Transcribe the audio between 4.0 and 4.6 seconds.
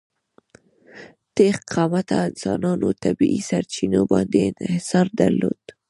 باندې